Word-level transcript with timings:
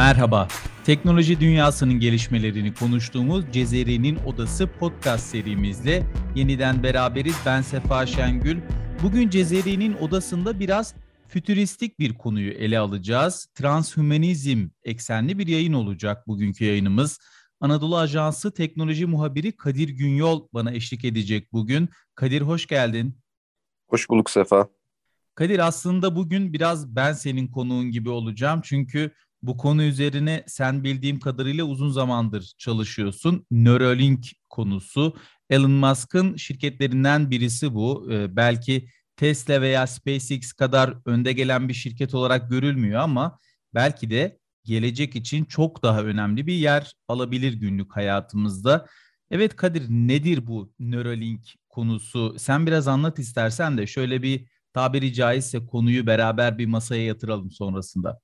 Merhaba. 0.00 0.48
Teknoloji 0.84 1.40
dünyasının 1.40 2.00
gelişmelerini 2.00 2.74
konuştuğumuz 2.74 3.44
Cezeri'nin 3.52 4.16
Odası 4.16 4.66
podcast 4.66 5.26
serimizle 5.26 6.06
yeniden 6.34 6.82
beraberiz. 6.82 7.36
Ben 7.46 7.62
Sefa 7.62 8.06
Şengül. 8.06 8.60
Bugün 9.02 9.30
Cezeri'nin 9.30 9.94
Odası'nda 9.94 10.60
biraz 10.60 10.94
fütüristik 11.28 11.98
bir 11.98 12.18
konuyu 12.18 12.52
ele 12.52 12.78
alacağız. 12.78 13.46
Transhümanizm 13.54 14.68
eksenli 14.84 15.38
bir 15.38 15.46
yayın 15.46 15.72
olacak 15.72 16.28
bugünkü 16.28 16.64
yayınımız. 16.64 17.18
Anadolu 17.60 17.98
Ajansı 17.98 18.54
teknoloji 18.54 19.06
muhabiri 19.06 19.56
Kadir 19.56 19.88
Günyol 19.88 20.48
bana 20.54 20.72
eşlik 20.72 21.04
edecek 21.04 21.52
bugün. 21.52 21.88
Kadir 22.14 22.42
hoş 22.42 22.66
geldin. 22.66 23.18
Hoş 23.88 24.10
bulduk 24.10 24.30
Sefa. 24.30 24.68
Kadir 25.34 25.58
aslında 25.58 26.16
bugün 26.16 26.52
biraz 26.52 26.96
ben 26.96 27.12
senin 27.12 27.48
konuğun 27.48 27.90
gibi 27.90 28.10
olacağım. 28.10 28.60
Çünkü 28.64 29.10
bu 29.42 29.56
konu 29.56 29.82
üzerine 29.82 30.44
sen 30.46 30.84
bildiğim 30.84 31.20
kadarıyla 31.20 31.64
uzun 31.64 31.90
zamandır 31.90 32.54
çalışıyorsun. 32.58 33.46
Neuralink 33.50 34.26
konusu. 34.48 35.16
Elon 35.50 35.70
Musk'ın 35.70 36.36
şirketlerinden 36.36 37.30
birisi 37.30 37.74
bu. 37.74 38.08
Ee, 38.12 38.36
belki 38.36 38.88
Tesla 39.16 39.60
veya 39.60 39.86
SpaceX 39.86 40.52
kadar 40.52 40.94
önde 41.06 41.32
gelen 41.32 41.68
bir 41.68 41.74
şirket 41.74 42.14
olarak 42.14 42.50
görülmüyor 42.50 43.00
ama 43.00 43.38
belki 43.74 44.10
de 44.10 44.38
gelecek 44.64 45.16
için 45.16 45.44
çok 45.44 45.82
daha 45.82 46.02
önemli 46.02 46.46
bir 46.46 46.54
yer 46.54 46.92
alabilir 47.08 47.52
günlük 47.52 47.96
hayatımızda. 47.96 48.86
Evet 49.30 49.56
Kadir 49.56 49.86
nedir 49.88 50.46
bu 50.46 50.72
Neuralink 50.78 51.48
konusu? 51.68 52.38
Sen 52.38 52.66
biraz 52.66 52.88
anlat 52.88 53.18
istersen 53.18 53.78
de 53.78 53.86
şöyle 53.86 54.22
bir 54.22 54.46
tabiri 54.72 55.12
caizse 55.14 55.66
konuyu 55.66 56.06
beraber 56.06 56.58
bir 56.58 56.66
masaya 56.66 57.04
yatıralım 57.04 57.50
sonrasında. 57.50 58.20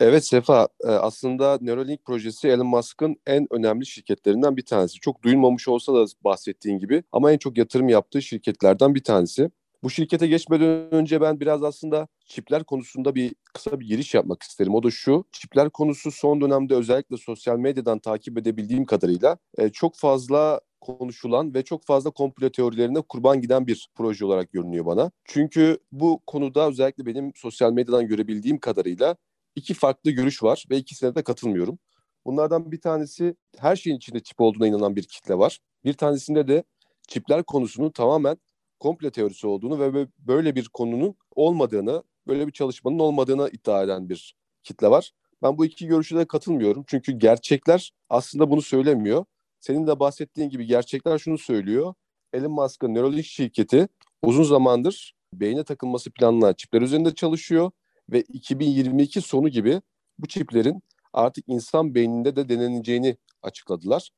Evet 0.00 0.24
Sefa, 0.24 0.68
e, 0.84 0.86
aslında 0.88 1.58
Neuralink 1.60 2.04
projesi 2.04 2.48
Elon 2.48 2.66
Musk'ın 2.66 3.16
en 3.26 3.46
önemli 3.50 3.86
şirketlerinden 3.86 4.56
bir 4.56 4.64
tanesi. 4.64 5.00
Çok 5.00 5.22
duyulmamış 5.22 5.68
olsa 5.68 5.94
da 5.94 6.06
bahsettiğin 6.24 6.78
gibi 6.78 7.02
ama 7.12 7.32
en 7.32 7.38
çok 7.38 7.58
yatırım 7.58 7.88
yaptığı 7.88 8.22
şirketlerden 8.22 8.94
bir 8.94 9.04
tanesi. 9.04 9.50
Bu 9.82 9.90
şirkete 9.90 10.26
geçmeden 10.26 10.94
önce 10.94 11.20
ben 11.20 11.40
biraz 11.40 11.62
aslında 11.62 12.08
çipler 12.26 12.64
konusunda 12.64 13.14
bir 13.14 13.34
kısa 13.54 13.80
bir 13.80 13.86
giriş 13.86 14.14
yapmak 14.14 14.42
isterim. 14.42 14.74
O 14.74 14.82
da 14.82 14.90
şu, 14.90 15.24
çipler 15.32 15.70
konusu 15.70 16.10
son 16.10 16.40
dönemde 16.40 16.74
özellikle 16.74 17.16
sosyal 17.16 17.58
medyadan 17.58 17.98
takip 17.98 18.38
edebildiğim 18.38 18.84
kadarıyla 18.84 19.38
e, 19.58 19.68
çok 19.68 19.96
fazla 19.96 20.60
konuşulan 20.80 21.54
ve 21.54 21.62
çok 21.62 21.84
fazla 21.84 22.10
komplo 22.10 22.50
teorilerine 22.50 23.00
kurban 23.00 23.40
giden 23.40 23.66
bir 23.66 23.88
proje 23.94 24.24
olarak 24.24 24.52
görünüyor 24.52 24.86
bana. 24.86 25.10
Çünkü 25.24 25.78
bu 25.92 26.20
konuda 26.26 26.68
özellikle 26.68 27.06
benim 27.06 27.32
sosyal 27.34 27.72
medyadan 27.72 28.06
görebildiğim 28.06 28.58
kadarıyla 28.58 29.16
iki 29.56 29.74
farklı 29.74 30.10
görüş 30.10 30.42
var 30.42 30.64
ve 30.70 30.76
ikisine 30.76 31.14
de 31.14 31.22
katılmıyorum. 31.22 31.78
Bunlardan 32.26 32.72
bir 32.72 32.80
tanesi 32.80 33.36
her 33.58 33.76
şeyin 33.76 33.96
içinde 33.96 34.20
çip 34.20 34.40
olduğuna 34.40 34.66
inanan 34.66 34.96
bir 34.96 35.02
kitle 35.02 35.38
var. 35.38 35.58
Bir 35.84 35.92
tanesinde 35.92 36.48
de 36.48 36.64
çipler 37.08 37.42
konusunun 37.42 37.90
tamamen 37.90 38.36
komple 38.80 39.10
teorisi 39.10 39.46
olduğunu 39.46 39.80
ve 39.80 40.08
böyle 40.18 40.54
bir 40.54 40.68
konunun 40.68 41.14
olmadığını, 41.34 42.02
böyle 42.26 42.46
bir 42.46 42.52
çalışmanın 42.52 42.98
olmadığını 42.98 43.50
iddia 43.52 43.82
eden 43.82 44.08
bir 44.08 44.36
kitle 44.62 44.90
var. 44.90 45.12
Ben 45.42 45.58
bu 45.58 45.64
iki 45.64 45.86
görüşe 45.86 46.16
de 46.16 46.24
katılmıyorum. 46.24 46.84
Çünkü 46.86 47.12
gerçekler 47.12 47.92
aslında 48.10 48.50
bunu 48.50 48.62
söylemiyor. 48.62 49.24
Senin 49.60 49.86
de 49.86 50.00
bahsettiğin 50.00 50.48
gibi 50.50 50.66
gerçekler 50.66 51.18
şunu 51.18 51.38
söylüyor. 51.38 51.94
Elon 52.32 52.52
Musk'ın 52.52 52.94
Neuralink 52.94 53.24
şirketi 53.24 53.88
uzun 54.22 54.42
zamandır 54.42 55.14
beyne 55.32 55.64
takılması 55.64 56.10
planlanan 56.10 56.54
çipler 56.54 56.82
üzerinde 56.82 57.14
çalışıyor 57.14 57.70
ve 58.12 58.20
2022 58.22 59.20
sonu 59.20 59.48
gibi 59.48 59.80
bu 60.18 60.26
çiplerin 60.26 60.82
artık 61.12 61.44
insan 61.48 61.94
beyninde 61.94 62.36
de 62.36 62.48
deneneceğini 62.48 63.16
açıkladılar. 63.42 64.10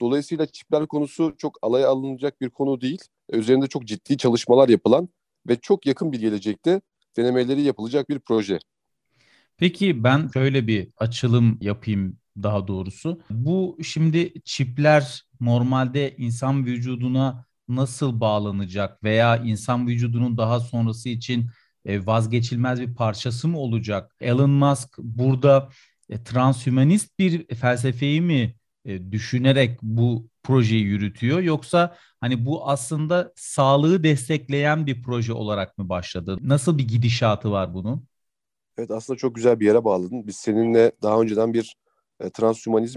Dolayısıyla 0.00 0.46
çipler 0.46 0.86
konusu 0.86 1.34
çok 1.38 1.58
alaya 1.62 1.88
alınacak 1.88 2.40
bir 2.40 2.50
konu 2.50 2.80
değil. 2.80 3.00
Üzerinde 3.32 3.66
çok 3.66 3.84
ciddi 3.86 4.18
çalışmalar 4.18 4.68
yapılan 4.68 5.08
ve 5.48 5.56
çok 5.56 5.86
yakın 5.86 6.12
bir 6.12 6.20
gelecekte 6.20 6.80
denemeleri 7.16 7.62
yapılacak 7.62 8.08
bir 8.08 8.18
proje. 8.18 8.58
Peki 9.56 10.04
ben 10.04 10.30
şöyle 10.34 10.66
bir 10.66 10.88
açılım 10.96 11.58
yapayım 11.60 12.18
daha 12.42 12.68
doğrusu. 12.68 13.20
Bu 13.30 13.78
şimdi 13.82 14.42
çipler 14.44 15.24
normalde 15.40 16.16
insan 16.16 16.66
vücuduna 16.66 17.46
nasıl 17.68 18.20
bağlanacak 18.20 19.02
veya 19.04 19.36
insan 19.36 19.86
vücudunun 19.86 20.38
daha 20.38 20.60
sonrası 20.60 21.08
için 21.08 21.46
vazgeçilmez 22.06 22.80
bir 22.80 22.94
parçası 22.94 23.48
mı 23.48 23.58
olacak? 23.58 24.16
Elon 24.20 24.50
Musk 24.50 24.98
burada 24.98 25.68
e, 26.08 26.24
transhümanist 26.24 27.18
bir 27.18 27.54
felsefeyi 27.54 28.20
mi 28.20 28.54
e, 28.84 29.12
düşünerek 29.12 29.78
bu 29.82 30.28
projeyi 30.42 30.84
yürütüyor 30.84 31.40
yoksa 31.40 31.96
hani 32.20 32.46
bu 32.46 32.68
aslında 32.68 33.32
sağlığı 33.36 34.04
destekleyen 34.04 34.86
bir 34.86 35.02
proje 35.02 35.32
olarak 35.32 35.78
mı 35.78 35.88
başladı? 35.88 36.38
Nasıl 36.40 36.78
bir 36.78 36.88
gidişatı 36.88 37.50
var 37.50 37.74
bunun? 37.74 38.06
Evet 38.78 38.90
aslında 38.90 39.16
çok 39.16 39.34
güzel 39.34 39.60
bir 39.60 39.66
yere 39.66 39.84
bağladın. 39.84 40.26
Biz 40.26 40.36
seninle 40.36 40.92
daha 41.02 41.20
önceden 41.20 41.54
bir 41.54 41.76
e, 42.20 42.30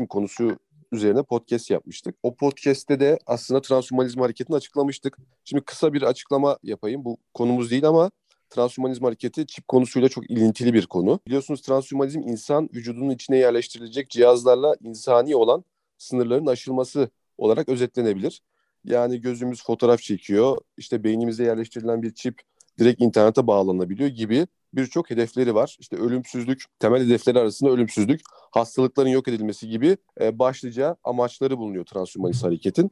konusu 0.09 0.57
üzerine 0.91 1.23
podcast 1.23 1.71
yapmıştık. 1.71 2.15
O 2.23 2.35
podcast'te 2.35 2.99
de 2.99 3.19
aslında 3.25 3.61
transhümanizm 3.61 4.19
hareketini 4.19 4.55
açıklamıştık. 4.55 5.17
Şimdi 5.43 5.63
kısa 5.63 5.93
bir 5.93 6.01
açıklama 6.01 6.57
yapayım. 6.63 7.05
Bu 7.05 7.17
konumuz 7.33 7.71
değil 7.71 7.85
ama 7.85 8.11
Transhumanizm 8.49 9.05
hareketi 9.05 9.47
çip 9.47 9.67
konusuyla 9.67 10.09
çok 10.09 10.31
ilintili 10.31 10.73
bir 10.73 10.85
konu. 10.85 11.19
Biliyorsunuz 11.27 11.61
transhumanizm 11.61 12.19
insan 12.19 12.69
vücudunun 12.73 13.09
içine 13.09 13.37
yerleştirilecek 13.37 14.09
cihazlarla 14.09 14.75
insani 14.81 15.35
olan 15.35 15.63
sınırların 15.97 16.45
aşılması 16.45 17.09
olarak 17.37 17.69
özetlenebilir. 17.69 18.41
Yani 18.85 19.21
gözümüz 19.21 19.63
fotoğraf 19.63 19.99
çekiyor, 19.99 20.57
işte 20.77 21.03
beynimize 21.03 21.43
yerleştirilen 21.43 22.01
bir 22.01 22.13
çip 22.13 22.41
direkt 22.79 23.01
internete 23.01 23.47
bağlanabiliyor 23.47 24.09
gibi 24.09 24.47
birçok 24.73 25.09
hedefleri 25.09 25.55
var. 25.55 25.77
İşte 25.79 25.95
ölümsüzlük, 25.95 26.63
temel 26.79 27.05
hedefleri 27.05 27.39
arasında 27.39 27.69
ölümsüzlük, 27.69 28.21
hastalıkların 28.51 29.09
yok 29.09 29.27
edilmesi 29.27 29.69
gibi 29.69 29.97
e, 30.21 30.39
başlıca 30.39 30.95
amaçları 31.03 31.57
bulunuyor 31.57 31.85
transhumanist 31.85 32.43
hareketin. 32.43 32.91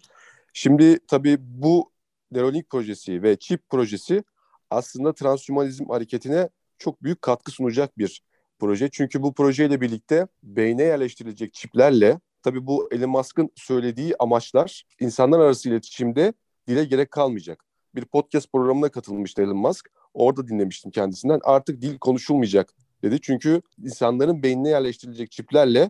Şimdi 0.54 1.00
tabii 1.08 1.38
bu 1.40 1.92
Neuralink 2.32 2.70
projesi 2.70 3.24
ve 3.24 3.36
çip 3.36 3.70
projesi 3.70 4.24
aslında 4.70 5.14
transhümanizm 5.14 5.86
hareketine 5.90 6.50
çok 6.78 7.04
büyük 7.04 7.22
katkı 7.22 7.52
sunacak 7.52 7.98
bir 7.98 8.24
proje. 8.60 8.90
Çünkü 8.92 9.22
bu 9.22 9.34
projeyle 9.34 9.82
birlikte 9.82 10.28
beyne 10.44 10.84
yerleştirilecek 10.84 11.54
çiplerle 11.54 12.20
tabii 12.44 12.68
bu 12.68 12.90
Elon 12.92 13.10
Musk'ın 13.10 13.50
söylediği 13.56 14.16
amaçlar 14.20 14.84
insanlar 15.00 15.40
arası 15.40 15.70
iletişimde 15.70 16.34
dile 16.68 16.86
gerek 16.86 17.12
kalmayacak. 17.12 17.66
Bir 17.96 18.06
podcast 18.06 18.52
programına 18.52 18.90
katılmıştı 18.90 19.42
Elon 19.42 19.58
Musk. 19.58 19.90
Orada 20.14 20.48
dinlemiştim 20.48 20.92
kendisinden. 20.92 21.40
Artık 21.44 21.82
dil 21.82 21.98
konuşulmayacak 21.98 22.74
dedi. 23.04 23.22
Çünkü 23.22 23.62
insanların 23.84 24.44
beynine 24.44 24.70
yerleştirilecek 24.70 25.32
çiplerle 25.32 25.90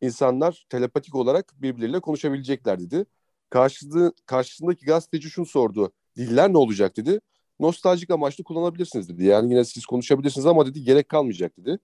insanlar 0.00 0.66
telepatik 0.68 1.14
olarak 1.14 1.52
birbirleriyle 1.62 2.00
konuşabilecekler 2.00 2.80
dedi. 2.80 3.04
Karşısında, 3.50 4.12
karşısındaki 4.26 4.86
gazeteci 4.86 5.30
şunu 5.30 5.46
sordu. 5.46 5.92
Diller 6.16 6.52
ne 6.52 6.58
olacak 6.58 6.96
dedi 6.96 7.20
nostaljik 7.60 8.10
amaçlı 8.10 8.44
kullanabilirsiniz 8.44 9.08
dedi. 9.08 9.24
Yani 9.24 9.52
yine 9.52 9.64
siz 9.64 9.86
konuşabilirsiniz 9.86 10.46
ama 10.46 10.66
dedi 10.66 10.84
gerek 10.84 11.08
kalmayacak 11.08 11.56
dedi. 11.58 11.78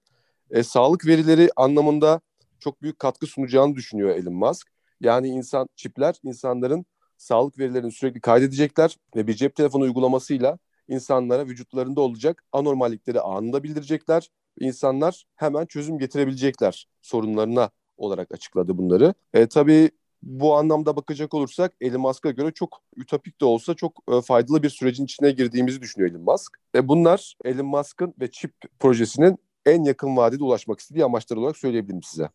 E, 0.51 0.63
sağlık 0.63 1.07
verileri 1.07 1.51
anlamında 1.57 2.21
çok 2.61 2.83
büyük 2.83 2.99
katkı 2.99 3.27
sunacağını 3.27 3.75
düşünüyor 3.77 4.11
Elon 4.11 4.35
Musk. 4.35 4.69
Yani 5.01 5.29
insan 5.29 5.69
çipler 5.77 6.15
insanların 6.23 6.87
sağlık 7.17 7.59
verilerini 7.59 7.93
sürekli 7.93 8.21
kaydedecekler 8.21 8.97
ve 9.17 9.27
bir 9.27 9.35
cep 9.35 9.57
telefonu 9.57 9.83
uygulamasıyla 9.83 10.59
insanlara 10.89 11.47
vücutlarında 11.47 12.01
olacak 12.01 12.45
anormallikleri 12.53 13.21
anında 13.21 13.63
bildirecekler. 13.63 14.31
İnsanlar 14.61 15.25
hemen 15.37 15.67
çözüm 15.67 15.99
getirebilecekler 15.99 16.89
sorunlarına 17.03 17.71
olarak 17.97 18.33
açıkladı 18.33 18.79
bunları. 18.79 19.15
E, 19.35 19.47
tabii 19.47 19.91
bu 20.23 20.57
anlamda 20.57 20.97
bakacak 20.97 21.35
olursak 21.35 21.73
Elon 21.81 22.01
Musk'a 22.01 22.31
göre 22.31 22.53
çok 22.53 22.83
ütopik 22.97 23.41
de 23.41 23.45
olsa 23.45 23.75
çok 23.75 23.93
e, 24.13 24.21
faydalı 24.21 24.63
bir 24.63 24.71
sürecin 24.71 25.05
içine 25.05 25.31
girdiğimizi 25.31 25.83
düşünüyor 25.83 26.11
Elon 26.11 26.23
Musk. 26.23 26.53
E 26.75 26.89
bunlar 26.89 27.35
Elon 27.45 27.67
Musk'ın 27.67 28.15
ve 28.21 28.31
çip 28.31 28.53
projesinin 28.79 29.39
en 29.67 29.85
yakın 29.85 30.17
vadede 30.17 30.45
ulaşmak 30.45 30.81
istediği 30.81 31.05
amaçlar 31.05 31.37
olarak 31.37 31.57
söyleyebilirim 31.57 32.03
size. 32.03 32.29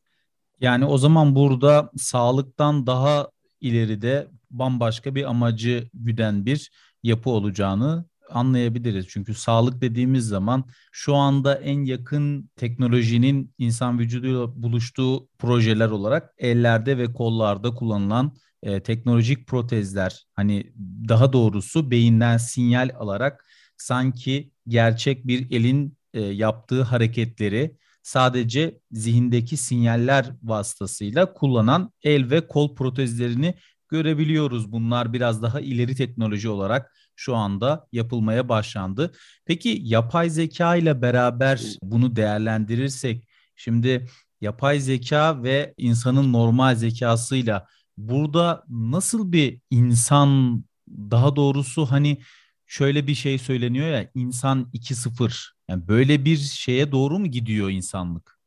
Yani 0.60 0.86
o 0.86 0.98
zaman 0.98 1.36
burada 1.36 1.92
sağlıktan 1.98 2.88
daha 2.88 3.30
ileride 3.62 4.28
bambaşka 4.52 5.16
bir 5.16 5.30
amacı 5.30 5.90
güden 5.94 6.46
bir 6.46 6.72
yapı 7.04 7.30
olacağını 7.30 8.06
anlayabiliriz. 8.32 9.08
Çünkü 9.10 9.34
sağlık 9.34 9.82
dediğimiz 9.82 10.28
zaman 10.28 10.66
şu 10.92 11.16
anda 11.16 11.56
en 11.56 11.86
yakın 11.86 12.50
teknolojinin 12.56 13.54
insan 13.58 14.00
vücuduyla 14.00 14.64
buluştuğu 14.64 15.28
projeler 15.40 15.90
olarak 15.90 16.34
ellerde 16.38 16.98
ve 16.98 17.14
kollarda 17.14 17.74
kullanılan 17.74 18.36
e, 18.64 18.84
teknolojik 18.84 19.48
protezler 19.48 20.26
hani 20.34 20.74
daha 21.10 21.34
doğrusu 21.34 21.92
beyinden 21.92 22.38
sinyal 22.38 22.90
alarak 23.00 23.46
sanki 23.78 24.52
gerçek 24.68 25.28
bir 25.28 25.52
elin 25.52 25.98
e, 26.14 26.22
yaptığı 26.22 26.82
hareketleri 26.82 27.78
sadece 28.04 28.80
zihindeki 28.92 29.58
sinyaller 29.58 30.32
vasıtasıyla 30.44 31.34
kullanan 31.34 31.92
el 32.04 32.30
ve 32.30 32.48
kol 32.48 32.76
protezlerini 32.76 33.56
görebiliyoruz. 33.90 34.72
Bunlar 34.72 35.14
biraz 35.14 35.42
daha 35.42 35.60
ileri 35.60 35.96
teknoloji 35.96 36.50
olarak 36.50 36.92
şu 37.22 37.36
anda 37.36 37.88
yapılmaya 37.92 38.50
başlandı. 38.50 39.12
Peki 39.46 39.80
yapay 39.84 40.30
zeka 40.30 40.76
ile 40.76 41.02
beraber 41.02 41.62
bunu 41.84 42.16
değerlendirirsek 42.16 43.28
şimdi 43.56 44.08
yapay 44.42 44.80
zeka 44.80 45.44
ve 45.44 45.74
insanın 45.78 46.34
normal 46.34 46.76
zekasıyla 46.76 47.68
burada 47.98 48.64
nasıl 48.70 49.32
bir 49.32 49.60
insan 49.70 50.64
daha 50.90 51.36
doğrusu 51.36 51.86
hani 51.86 52.18
şöyle 52.66 53.08
bir 53.08 53.16
şey 53.16 53.38
söyleniyor 53.38 53.88
ya 53.88 54.10
insan 54.16 54.70
2.0 54.74 55.52
yani 55.70 55.88
böyle 55.88 56.26
bir 56.26 56.38
şeye 56.38 56.92
doğru 56.92 57.20
mu 57.20 57.28
gidiyor 57.28 57.70
insanlık? 57.70 58.40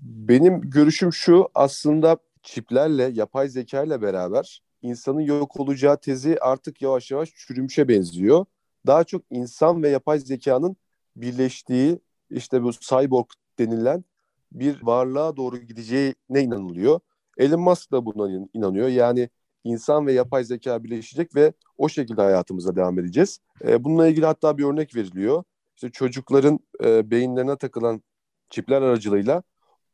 Benim 0.00 0.60
görüşüm 0.60 1.12
şu 1.12 1.48
aslında 1.54 2.18
çiplerle 2.42 3.10
yapay 3.14 3.48
zeka 3.48 3.84
ile 3.84 4.02
beraber 4.02 4.62
insanın 4.82 5.20
yok 5.20 5.60
olacağı 5.60 6.00
tezi 6.00 6.38
artık 6.40 6.82
yavaş 6.82 7.10
yavaş 7.10 7.30
çürümüşe 7.34 7.88
benziyor. 7.88 8.44
Daha 8.86 9.04
çok 9.04 9.22
insan 9.30 9.82
ve 9.82 9.88
yapay 9.88 10.18
zekanın 10.18 10.76
birleştiği 11.16 11.98
işte 12.30 12.62
bu 12.62 12.70
cyborg 12.72 13.26
denilen 13.58 14.04
bir 14.52 14.82
varlığa 14.82 15.36
doğru 15.36 15.58
gideceğine 15.58 16.42
inanılıyor. 16.42 17.00
Elon 17.38 17.60
Musk 17.60 17.92
da 17.92 18.06
buna 18.06 18.46
inanıyor. 18.54 18.88
Yani 18.88 19.28
insan 19.64 20.06
ve 20.06 20.12
yapay 20.12 20.44
zeka 20.44 20.84
birleşecek 20.84 21.34
ve 21.34 21.52
o 21.78 21.88
şekilde 21.88 22.22
hayatımıza 22.22 22.76
devam 22.76 22.98
edeceğiz. 22.98 23.38
E, 23.64 23.84
bununla 23.84 24.08
ilgili 24.08 24.26
hatta 24.26 24.58
bir 24.58 24.64
örnek 24.64 24.96
veriliyor. 24.96 25.44
İşte 25.76 25.90
çocukların 25.90 26.60
e, 26.84 27.10
beyinlerine 27.10 27.56
takılan 27.56 28.02
çipler 28.50 28.82
aracılığıyla 28.82 29.42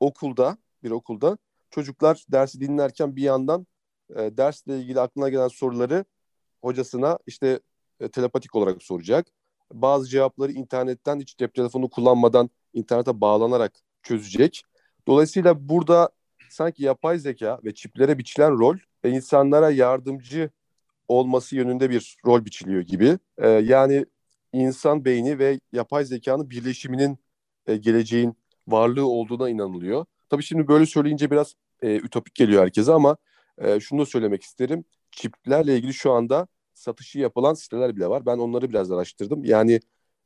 okulda, 0.01 0.57
bir 0.83 0.91
okulda 0.91 1.39
çocuklar 1.71 2.25
dersi 2.33 2.61
dinlerken 2.61 3.17
bir 3.17 3.23
yandan 3.23 3.67
e, 4.17 4.37
dersle 4.37 4.79
ilgili 4.79 5.01
aklına 5.01 5.29
gelen 5.29 5.49
soruları 5.49 6.05
hocasına 6.63 7.19
işte 7.27 7.61
e, 8.01 8.09
telepatik 8.09 8.55
olarak 8.55 8.83
soracak. 8.83 9.27
Bazı 9.73 10.09
cevapları 10.09 10.53
internetten 10.53 11.21
hiç 11.21 11.39
cep 11.39 11.55
telefonu 11.55 11.91
kullanmadan 11.91 12.51
internete 12.73 13.21
bağlanarak 13.21 13.73
çözecek. 14.03 14.63
Dolayısıyla 15.07 15.69
burada 15.69 16.11
sanki 16.51 16.85
yapay 16.85 17.19
zeka 17.19 17.61
ve 17.65 17.75
çiplere 17.75 18.19
biçilen 18.19 18.59
rol 18.59 18.77
e, 19.05 19.11
insanlara 19.11 19.71
yardımcı 19.71 20.51
olması 21.09 21.57
yönünde 21.57 21.91
bir 21.91 22.17
rol 22.27 22.45
biçiliyor 22.45 22.83
gibi. 22.83 23.19
E, 23.39 23.49
yani 23.49 24.07
insan 24.53 25.05
beyni 25.05 25.39
ve 25.39 25.61
yapay 25.73 26.05
zekanın 26.05 26.51
birleşiminin 26.51 27.19
e, 27.67 27.77
geleceğin 27.77 28.37
varlığı 28.69 29.07
olduğuna 29.07 29.49
inanılıyor. 29.49 30.05
Tabii 30.29 30.43
şimdi 30.43 30.69
böyle 30.69 30.87
söyleyince 30.87 31.31
biraz 31.31 31.55
e, 31.83 31.97
ütopik 31.97 32.35
geliyor 32.35 32.63
herkese 32.63 32.93
ama 32.93 33.17
e, 33.59 33.81
şunu 33.81 34.01
da 34.01 34.07
söylemek 34.07 34.43
isterim. 34.43 34.85
Çiplerle 35.11 35.77
ilgili 35.77 35.95
şu 35.95 36.13
anda 36.13 36.47
satışı 36.75 37.19
yapılan 37.19 37.55
siteler 37.55 37.97
bile 37.97 38.09
var. 38.09 38.27
Ben 38.27 38.39
onları 38.39 38.71
biraz 38.71 38.91
araştırdım. 38.91 39.45
Yani 39.45 39.81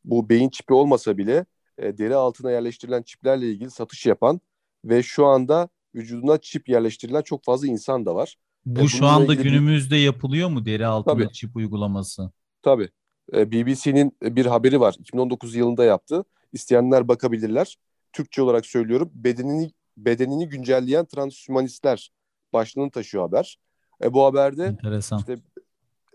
bu 0.05 0.29
beyin 0.29 0.49
çipi 0.49 0.75
olmasa 0.75 1.19
bile 1.19 1.47
e, 1.79 1.99
deri 1.99 2.15
altına 2.15 2.51
yerleştirilen 2.51 3.03
çiplerle 3.03 3.51
ilgili 3.51 3.71
satış 3.71 4.07
yapan 4.07 4.41
ve 4.85 5.03
şu 5.03 5.27
anda 5.27 5.69
vücuduna 5.95 6.39
çip 6.39 6.69
yerleştirilen 6.69 7.23
çok 7.23 7.45
fazla 7.45 7.67
insan 7.67 8.07
da 8.07 8.15
var. 8.15 8.37
Bu 8.67 8.81
e, 8.81 8.89
şu 8.89 9.07
anda 9.07 9.35
günümüzde 9.35 9.95
bir... 9.95 10.01
yapılıyor 10.01 10.49
mu 10.49 10.67
deri 10.67 10.87
altında 10.87 11.15
Tabii. 11.15 11.33
çip 11.33 11.57
uygulaması? 11.57 12.31
Tabii. 12.63 12.89
E, 13.35 13.53
BBC'nin 13.53 14.17
bir 14.23 14.47
haberi 14.47 14.81
var. 14.81 14.97
2019 14.99 15.55
yılında 15.55 15.85
yaptı. 15.85 16.25
İsteyenler 16.53 17.09
bakabilirler. 17.09 17.79
Türkçe 18.13 18.43
olarak 18.43 18.67
söylüyorum. 18.67 19.11
Bedenini 19.15 19.71
bedenini 19.97 20.49
güncelleyen 20.49 21.07
transhumanistler 21.07 22.11
başlığını 22.53 22.91
taşıyor 22.91 23.25
haber. 23.25 23.59
E, 24.03 24.13
bu 24.13 24.25
haberde 24.25 24.65
Enteresan. 24.65 25.19
işte 25.19 25.37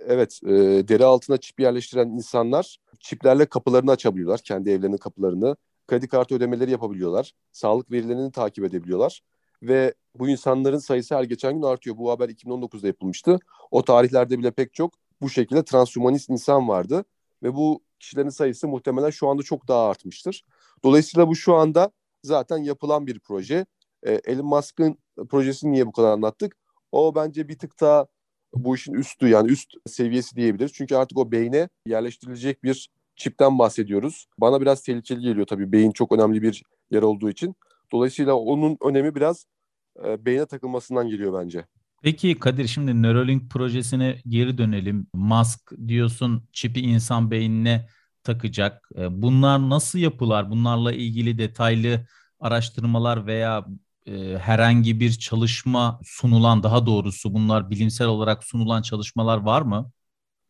evet 0.08 0.40
e, 0.44 0.52
deri 0.88 1.06
altına 1.06 1.38
çip 1.38 1.60
yerleştiren 1.60 2.10
insanlar 2.10 2.78
çiplerle 3.00 3.46
kapılarını 3.46 3.92
açabiliyorlar. 3.92 4.40
Kendi 4.40 4.70
evlerinin 4.70 4.98
kapılarını. 4.98 5.56
Kredi 5.88 6.08
kartı 6.08 6.36
ödemeleri 6.36 6.72
yapabiliyorlar. 6.72 7.32
Sağlık 7.52 7.92
verilerini 7.92 8.32
takip 8.32 8.64
edebiliyorlar. 8.64 9.22
Ve 9.64 9.94
bu 10.20 10.30
insanların 10.30 10.78
sayısı 10.78 11.16
her 11.16 11.24
geçen 11.24 11.54
gün 11.54 11.62
artıyor. 11.62 11.98
Bu 11.98 12.12
haber 12.12 12.30
2019'da 12.30 12.88
yapılmıştı. 12.88 13.40
O 13.72 13.84
tarihlerde 13.84 14.40
bile 14.40 14.52
pek 14.52 14.74
çok 14.74 14.94
bu 15.22 15.30
şekilde 15.30 15.64
transhumanist 15.64 16.30
insan 16.30 16.68
vardı. 16.68 17.06
Ve 17.44 17.56
bu 17.56 17.84
kişilerin 18.00 18.30
sayısı 18.30 18.68
muhtemelen 18.68 19.10
şu 19.10 19.28
anda 19.28 19.44
çok 19.44 19.68
daha 19.68 19.90
artmıştır. 19.90 20.46
Dolayısıyla 20.84 21.28
bu 21.28 21.36
şu 21.36 21.56
anda 21.56 21.92
zaten 22.24 22.58
yapılan 22.58 23.08
bir 23.08 23.20
proje. 23.20 23.66
E, 24.04 24.12
Elon 24.14 24.46
Musk'ın 24.46 24.98
projesini 25.30 25.72
niye 25.72 25.88
bu 25.88 25.92
kadar 25.92 26.12
anlattık? 26.12 26.56
O 26.92 27.16
bence 27.16 27.48
bir 27.50 27.58
tık 27.58 27.82
daha 27.82 28.08
bu 28.56 28.76
işin 28.76 28.94
üstü 28.94 29.28
yani 29.28 29.52
üst 29.52 29.74
seviyesi 29.88 30.36
diyebiliriz. 30.36 30.74
Çünkü 30.74 30.96
artık 30.96 31.18
o 31.18 31.32
beyne 31.32 31.70
yerleştirilecek 31.88 32.64
bir 32.64 32.90
çipten 33.16 33.60
bahsediyoruz. 33.60 34.28
Bana 34.38 34.62
biraz 34.62 34.82
tehlikeli 34.82 35.22
geliyor 35.22 35.48
tabii 35.48 35.72
beyin 35.72 35.92
çok 35.92 36.12
önemli 36.12 36.42
bir 36.42 36.64
yer 36.92 37.02
olduğu 37.02 37.30
için. 37.30 37.56
Dolayısıyla 37.92 38.34
onun 38.34 38.78
önemi 38.86 39.16
biraz 39.16 39.46
e, 40.06 40.26
beyne 40.26 40.46
takılmasından 40.46 41.08
geliyor 41.08 41.42
bence. 41.42 41.66
Peki 42.04 42.40
Kadir 42.40 42.68
şimdi 42.68 43.02
Neuralink 43.02 43.52
projesine 43.52 44.22
geri 44.28 44.58
dönelim. 44.58 45.08
Musk 45.14 45.72
diyorsun 45.88 46.48
çipi 46.54 46.82
insan 46.82 47.32
beynine 47.32 47.88
takacak. 48.24 48.90
E, 48.98 49.22
bunlar 49.22 49.70
nasıl 49.70 50.00
yapılar? 50.00 50.52
Bunlarla 50.52 50.94
ilgili 50.94 51.38
detaylı 51.38 52.08
araştırmalar 52.40 53.28
veya 53.28 53.66
herhangi 54.40 55.00
bir 55.00 55.12
çalışma 55.12 56.00
sunulan 56.04 56.64
daha 56.64 56.86
doğrusu 56.86 57.34
bunlar 57.34 57.70
bilimsel 57.70 58.08
olarak 58.08 58.44
sunulan 58.44 58.82
çalışmalar 58.82 59.38
var 59.38 59.62
mı? 59.62 59.92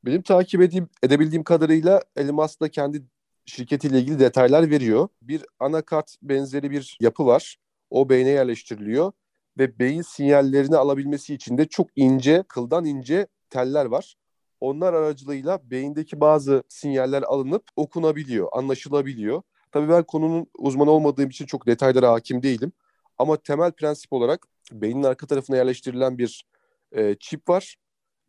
Benim 0.05 0.21
takip 0.21 0.61
edeyim, 0.61 0.89
edebildiğim 1.03 1.43
kadarıyla 1.43 2.01
Elmas 2.15 2.59
da 2.59 2.69
kendi 2.69 3.03
şirketiyle 3.45 3.99
ilgili 3.99 4.19
detaylar 4.19 4.69
veriyor. 4.69 5.07
Bir 5.21 5.45
anakart 5.59 6.15
benzeri 6.21 6.71
bir 6.71 6.97
yapı 6.99 7.25
var. 7.25 7.57
O 7.89 8.09
beyne 8.09 8.29
yerleştiriliyor 8.29 9.11
ve 9.57 9.79
beyin 9.79 10.01
sinyallerini 10.01 10.77
alabilmesi 10.77 11.33
için 11.33 11.57
de 11.57 11.65
çok 11.65 11.87
ince, 11.95 12.43
kıldan 12.47 12.85
ince 12.85 13.27
teller 13.49 13.85
var. 13.85 14.15
Onlar 14.59 14.93
aracılığıyla 14.93 15.59
beyindeki 15.63 16.21
bazı 16.21 16.63
sinyaller 16.69 17.23
alınıp 17.23 17.63
okunabiliyor, 17.75 18.47
anlaşılabiliyor. 18.51 19.41
Tabii 19.71 19.89
ben 19.89 20.03
konunun 20.03 20.47
uzmanı 20.57 20.91
olmadığım 20.91 21.29
için 21.29 21.45
çok 21.45 21.67
detaylara 21.67 22.11
hakim 22.11 22.43
değilim. 22.43 22.71
Ama 23.17 23.37
temel 23.37 23.71
prensip 23.71 24.13
olarak 24.13 24.47
beynin 24.71 25.03
arka 25.03 25.27
tarafına 25.27 25.57
yerleştirilen 25.57 26.17
bir 26.17 26.45
e, 26.91 27.15
çip 27.19 27.49
var 27.49 27.75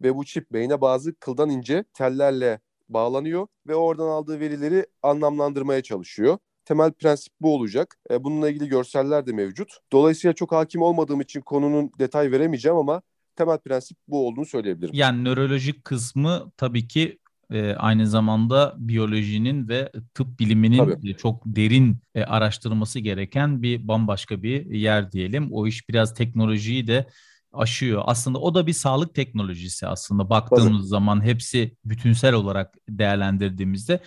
ve 0.03 0.15
bu 0.17 0.25
çip 0.25 0.53
beyne 0.53 0.81
bazı 0.81 1.15
kıldan 1.15 1.51
ince 1.51 1.85
tellerle 1.93 2.61
bağlanıyor 2.89 3.47
ve 3.67 3.75
oradan 3.75 4.09
aldığı 4.09 4.41
verileri 4.41 4.87
anlamlandırmaya 5.03 5.83
çalışıyor. 5.83 6.39
Temel 6.65 6.93
prensip 6.93 7.33
bu 7.41 7.55
olacak. 7.55 7.97
E, 8.11 8.25
bununla 8.25 8.51
ilgili 8.51 8.69
görseller 8.69 9.27
de 9.27 9.33
mevcut. 9.33 9.79
Dolayısıyla 9.93 10.33
çok 10.33 10.53
hakim 10.53 10.83
olmadığım 10.83 11.21
için 11.21 11.41
konunun 11.41 11.91
detay 11.99 12.33
veremeyeceğim 12.33 12.77
ama 12.77 13.03
temel 13.37 13.59
prensip 13.59 13.99
bu 14.09 14.27
olduğunu 14.27 14.47
söyleyebilirim. 14.47 14.95
Yani 14.95 15.25
nörolojik 15.25 15.85
kısmı 15.85 16.53
tabii 16.57 16.89
ki 16.89 17.19
e, 17.51 17.75
aynı 17.75 18.07
zamanda 18.07 18.75
biyolojinin 18.77 19.69
ve 19.69 19.93
tıp 20.15 20.41
biliminin 20.41 20.79
Tabii. 20.79 21.17
çok 21.17 21.43
derin 21.47 21.99
e, 22.15 22.25
araştırılması 22.25 23.01
gereken 23.01 23.63
bir 23.63 23.89
bambaşka 23.89 24.43
bir 24.43 24.67
yer 24.67 25.13
diyelim. 25.13 25.49
O 25.53 25.67
iş 25.67 25.89
biraz 25.89 26.15
teknolojiyi 26.15 26.87
de 26.87 27.07
aşıyor. 27.53 28.03
Aslında 28.07 28.39
o 28.39 28.55
da 28.55 28.67
bir 28.67 28.73
sağlık 28.73 29.15
teknolojisi 29.15 29.87
aslında 29.87 30.31
baktığımız 30.31 30.81
Tabii. 30.81 30.89
zaman 30.89 31.25
hepsi 31.25 31.77
bütünsel 31.85 32.35
olarak 32.35 32.75
değerlendirdiğimizde. 32.89 34.01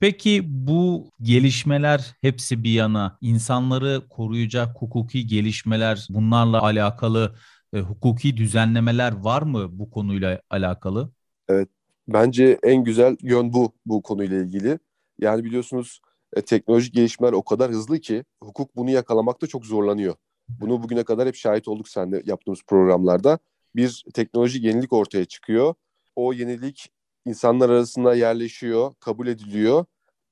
Peki 0.00 0.42
bu 0.44 1.10
gelişmeler 1.22 2.14
hepsi 2.20 2.62
bir 2.62 2.70
yana 2.72 3.18
insanları 3.20 4.02
koruyacak 4.10 4.76
hukuki 4.82 5.26
gelişmeler 5.26 6.06
bunlarla 6.10 6.62
alakalı 6.62 7.36
e, 7.72 7.80
hukuki 7.80 8.36
düzenlemeler 8.36 9.12
var 9.12 9.42
mı 9.42 9.78
bu 9.78 9.90
konuyla 9.90 10.40
alakalı? 10.50 11.12
Evet 11.48 11.68
Bence 12.08 12.58
en 12.62 12.84
güzel 12.84 13.16
yön 13.20 13.52
bu 13.52 13.72
bu 13.86 14.02
konuyla 14.02 14.42
ilgili. 14.42 14.78
Yani 15.18 15.44
biliyorsunuz 15.44 16.00
e, 16.36 16.42
teknolojik 16.42 16.94
gelişmeler 16.94 17.32
o 17.32 17.42
kadar 17.42 17.70
hızlı 17.70 17.98
ki 17.98 18.24
hukuk 18.42 18.76
bunu 18.76 18.90
yakalamakta 18.90 19.46
çok 19.46 19.66
zorlanıyor. 19.66 20.14
Bunu 20.48 20.82
bugüne 20.82 21.04
kadar 21.04 21.28
hep 21.28 21.34
şahit 21.34 21.68
olduk 21.68 21.88
seninle 21.88 22.22
yaptığımız 22.24 22.60
programlarda. 22.66 23.38
Bir 23.76 24.04
teknolojik 24.14 24.64
yenilik 24.64 24.92
ortaya 24.92 25.24
çıkıyor. 25.24 25.74
O 26.16 26.32
yenilik 26.32 26.88
insanlar 27.26 27.70
arasında 27.70 28.14
yerleşiyor, 28.14 28.94
kabul 29.00 29.26
ediliyor. 29.26 29.84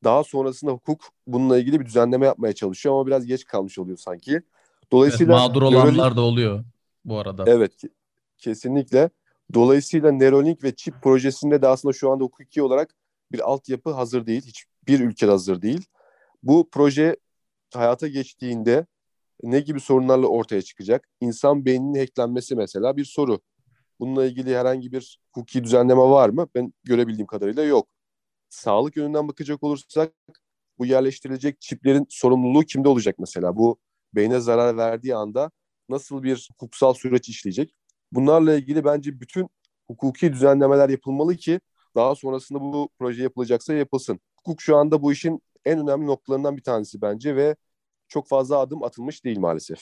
Daha 0.05 0.25
sonrasında 0.25 0.71
hukuk 0.71 1.01
bununla 1.27 1.59
ilgili 1.59 1.81
bir 1.81 1.87
düzenleme 1.87 2.27
yapmaya 2.27 2.53
çalışıyor 2.53 2.95
ama 2.95 3.07
biraz 3.07 3.27
geç 3.27 3.45
kalmış 3.45 3.79
oluyor 3.79 3.97
sanki. 3.97 4.43
Dolayısıyla 4.93 5.35
evet, 5.35 5.49
mağdur 5.49 5.63
olanlar 5.63 6.17
da 6.17 6.21
oluyor 6.21 6.65
bu 7.05 7.19
arada. 7.19 7.45
Evet, 7.47 7.73
kesinlikle. 8.39 9.11
Dolayısıyla 9.55 10.13
Neuralink 10.13 10.65
ve 10.65 10.75
çip 10.75 11.03
projesinde 11.03 11.63
de 11.63 11.69
aslında 11.69 11.93
şu 11.93 12.11
anda 12.11 12.25
hukuki 12.25 12.63
olarak 12.63 12.95
bir 13.33 13.41
altyapı 13.51 13.91
hazır 13.91 14.27
değil. 14.27 14.43
Hiçbir 14.47 15.01
ülke 15.01 15.27
hazır 15.27 15.63
değil. 15.63 15.85
Bu 16.43 16.69
proje 16.71 17.17
hayata 17.75 18.09
geçtiğinde 18.09 18.87
ne 19.43 19.61
gibi 19.61 19.81
sorunlarla 19.81 20.27
ortaya 20.27 20.63
çıkacak? 20.63 21.09
İnsan 21.21 21.65
beyninin 21.65 21.99
hacklenmesi 21.99 22.57
mesela 22.57 22.97
bir 22.97 23.05
soru. 23.05 23.41
Bununla 24.01 24.27
ilgili 24.27 24.57
herhangi 24.57 24.93
bir 24.93 25.19
hukuki 25.33 25.65
düzenleme 25.65 26.01
var 26.01 26.29
mı? 26.29 26.49
Ben 26.55 26.73
görebildiğim 26.85 27.27
kadarıyla 27.27 27.63
yok. 27.63 27.89
Sağlık 28.49 28.97
yönünden 28.97 29.29
bakacak 29.29 29.63
olursak 29.63 30.13
bu 30.79 30.87
yerleştirilecek 30.87 31.61
çiplerin 31.61 32.07
sorumluluğu 32.11 32.63
kimde 32.63 32.89
olacak 32.89 33.17
mesela? 33.19 33.57
Bu 33.57 33.79
beyne 34.15 34.41
zarar 34.41 34.77
verdiği 34.77 35.15
anda 35.15 35.51
nasıl 35.89 36.23
bir 36.23 36.49
hukuksal 36.53 36.95
süreç 36.95 37.29
işleyecek? 37.29 37.75
Bunlarla 38.13 38.55
ilgili 38.55 38.85
bence 38.85 39.21
bütün 39.21 39.49
hukuki 39.87 40.33
düzenlemeler 40.33 40.89
yapılmalı 40.89 41.37
ki 41.37 41.61
daha 41.95 42.15
sonrasında 42.15 42.61
bu 42.61 42.89
proje 42.99 43.23
yapılacaksa 43.23 43.75
yapılsın. 43.75 44.21
Hukuk 44.37 44.63
şu 44.63 44.77
anda 44.77 45.03
bu 45.03 45.13
işin 45.13 45.43
en 45.65 45.79
önemli 45.79 46.07
noktalarından 46.07 46.57
bir 46.57 46.63
tanesi 46.63 47.03
bence 47.03 47.37
ve 47.37 47.57
çok 48.09 48.29
fazla 48.29 48.59
adım 48.59 48.83
atılmış 48.83 49.25
değil 49.25 49.39
maalesef. 49.39 49.79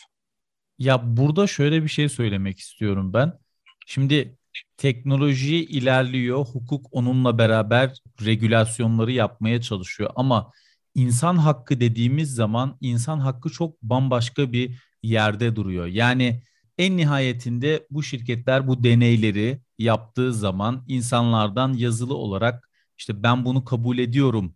Ya 0.79 1.17
burada 1.17 1.47
şöyle 1.47 1.83
bir 1.83 1.89
şey 1.89 2.09
söylemek 2.09 2.59
istiyorum 2.59 3.13
ben. 3.13 3.39
Şimdi 3.87 4.37
teknoloji 4.77 5.65
ilerliyor, 5.65 6.45
hukuk 6.45 6.87
onunla 6.91 7.39
beraber 7.39 8.03
regülasyonları 8.25 9.13
yapmaya 9.13 9.61
çalışıyor 9.61 10.11
ama 10.17 10.51
insan 10.95 11.37
hakkı 11.37 11.81
dediğimiz 11.81 12.35
zaman 12.35 12.79
insan 12.81 13.19
hakkı 13.19 13.51
çok 13.51 13.83
bambaşka 13.83 14.53
bir 14.53 14.83
yerde 15.03 15.57
duruyor. 15.57 15.87
Yani 15.87 16.43
en 16.81 16.97
nihayetinde 16.97 17.87
bu 17.91 18.03
şirketler 18.03 18.69
bu 18.69 18.85
deneyleri 18.85 19.61
yaptığı 19.79 20.35
zaman 20.35 20.85
insanlardan 20.89 21.73
yazılı 21.73 22.15
olarak 22.15 22.71
işte 22.99 23.23
ben 23.23 23.45
bunu 23.45 23.65
kabul 23.65 23.99
ediyorum 23.99 24.55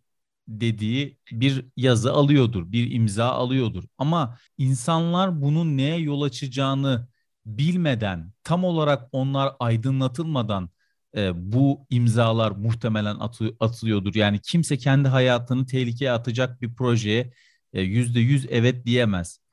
dediği 0.49 1.19
bir 1.33 1.67
yazı 1.77 2.13
alıyordur, 2.13 2.73
bir 2.73 2.91
imza 2.93 3.27
alıyordur. 3.31 3.85
Ama 3.99 4.39
insanlar 4.59 5.43
bunun 5.43 5.77
neye 5.77 5.97
yol 5.99 6.23
açacağını 6.23 7.09
bilmeden, 7.47 8.33
tam 8.45 8.65
olarak 8.65 9.09
onlar 9.13 9.53
aydınlatılmadan 9.61 10.71
e, 11.17 11.53
bu 11.53 11.87
imzalar 11.91 12.51
muhtemelen 12.51 13.17
atı, 13.19 13.57
atılıyordur. 13.61 14.15
Yani 14.15 14.41
kimse 14.43 14.79
kendi 14.79 15.09
hayatını 15.09 15.67
tehlikeye 15.67 16.13
atacak 16.13 16.63
bir 16.63 16.75
projeye 16.75 17.33
e, 17.73 17.81
yüzde 17.83 18.21
yüz 18.21 18.47
evet 18.51 18.87
diyemez. 18.87 19.44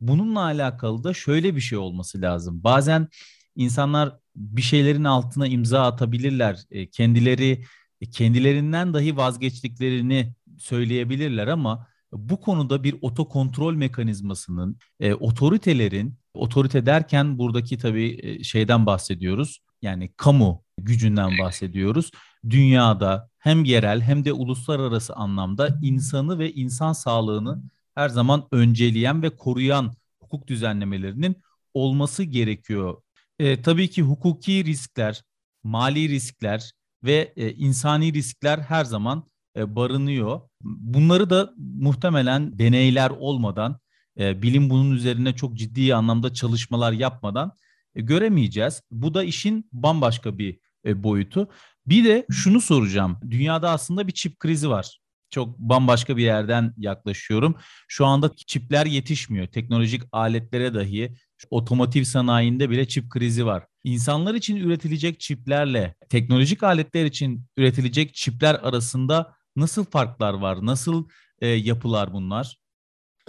Bununla 0.00 0.40
alakalı 0.40 1.04
da 1.04 1.14
şöyle 1.14 1.56
bir 1.56 1.60
şey 1.60 1.78
olması 1.78 2.22
lazım. 2.22 2.64
Bazen 2.64 3.08
insanlar 3.56 4.16
bir 4.36 4.62
şeylerin 4.62 5.04
altına 5.04 5.46
imza 5.46 5.86
atabilirler. 5.86 6.58
E, 6.70 6.90
kendileri 6.90 7.64
kendilerinden 8.12 8.94
dahi 8.94 9.16
vazgeçtiklerini 9.16 10.34
söyleyebilirler 10.58 11.46
ama 11.46 11.86
bu 12.12 12.40
konuda 12.40 12.84
bir 12.84 12.94
otokontrol 13.02 13.74
mekanizmasının, 13.74 14.78
e, 15.00 15.14
otoritelerin, 15.14 16.18
otorite 16.34 16.86
derken 16.86 17.38
buradaki 17.38 17.78
tabii 17.78 18.18
e, 18.22 18.44
şeyden 18.44 18.86
bahsediyoruz. 18.86 19.58
Yani 19.82 20.12
kamu 20.16 20.64
gücünden 20.78 21.38
bahsediyoruz. 21.38 22.10
Dünyada 22.50 23.30
hem 23.38 23.64
yerel 23.64 24.00
hem 24.00 24.24
de 24.24 24.32
uluslararası 24.32 25.14
anlamda 25.14 25.78
insanı 25.82 26.38
ve 26.38 26.52
insan 26.52 26.92
sağlığını 26.92 27.62
her 27.98 28.08
zaman 28.08 28.48
önceleyen 28.52 29.22
ve 29.22 29.30
koruyan 29.36 29.92
hukuk 30.20 30.46
düzenlemelerinin 30.46 31.36
olması 31.74 32.22
gerekiyor. 32.22 33.02
E, 33.38 33.62
tabii 33.62 33.90
ki 33.90 34.02
hukuki 34.02 34.64
riskler, 34.64 35.22
mali 35.62 36.08
riskler 36.08 36.72
ve 37.04 37.32
e, 37.36 37.52
insani 37.52 38.12
riskler 38.12 38.58
her 38.58 38.84
zaman 38.84 39.24
e, 39.56 39.76
barınıyor. 39.76 40.40
Bunları 40.60 41.30
da 41.30 41.52
muhtemelen 41.56 42.58
deneyler 42.58 43.10
olmadan, 43.10 43.78
e, 44.18 44.42
bilim 44.42 44.70
bunun 44.70 44.90
üzerine 44.90 45.36
çok 45.36 45.54
ciddi 45.54 45.94
anlamda 45.94 46.32
çalışmalar 46.34 46.92
yapmadan 46.92 47.52
e, 47.94 48.00
göremeyeceğiz. 48.00 48.82
Bu 48.90 49.14
da 49.14 49.24
işin 49.24 49.68
bambaşka 49.72 50.38
bir 50.38 50.58
e, 50.86 51.02
boyutu. 51.02 51.48
Bir 51.86 52.04
de 52.04 52.26
şunu 52.30 52.60
soracağım. 52.60 53.18
Dünyada 53.30 53.70
aslında 53.70 54.06
bir 54.06 54.12
çip 54.12 54.38
krizi 54.38 54.70
var. 54.70 54.98
Çok 55.30 55.58
bambaşka 55.58 56.16
bir 56.16 56.22
yerden 56.22 56.74
yaklaşıyorum. 56.76 57.54
Şu 57.88 58.06
anda 58.06 58.30
çipler 58.46 58.86
yetişmiyor. 58.86 59.46
Teknolojik 59.46 60.02
aletlere 60.12 60.74
dahi 60.74 61.14
otomotiv 61.50 62.02
sanayinde 62.02 62.70
bile 62.70 62.88
çip 62.88 63.10
krizi 63.10 63.46
var. 63.46 63.66
İnsanlar 63.84 64.34
için 64.34 64.56
üretilecek 64.56 65.20
çiplerle 65.20 65.94
teknolojik 66.08 66.62
aletler 66.62 67.04
için 67.04 67.44
üretilecek 67.56 68.14
çipler 68.14 68.54
arasında 68.54 69.34
nasıl 69.56 69.84
farklar 69.84 70.34
var? 70.34 70.66
Nasıl 70.66 71.08
e, 71.40 71.46
yapılar 71.48 72.12
bunlar? 72.12 72.58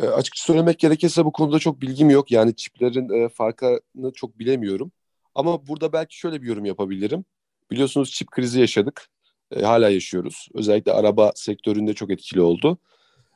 E, 0.02 0.08
açıkça 0.08 0.44
söylemek 0.44 0.80
gerekirse 0.80 1.26
bu 1.26 1.32
konuda 1.32 1.60
çok 1.60 1.82
bilgim 1.82 2.10
yok. 2.10 2.32
Yani 2.32 2.56
çiplerin 2.56 3.10
e, 3.10 3.30
farkını 3.30 4.14
çok 4.16 4.40
bilemiyorum. 4.40 4.92
Ama 5.36 5.68
burada 5.68 5.94
belki 5.94 6.18
şöyle 6.18 6.42
bir 6.42 6.48
yorum 6.48 6.66
yapabilirim. 6.66 7.26
Biliyorsunuz 7.72 8.12
çip 8.12 8.32
krizi 8.32 8.60
yaşadık. 8.60 9.08
E, 9.56 9.62
hala 9.62 9.90
yaşıyoruz. 9.90 10.50
Özellikle 10.54 10.92
araba 10.92 11.32
sektöründe 11.36 11.94
çok 11.94 12.12
etkili 12.12 12.42
oldu. 12.42 12.78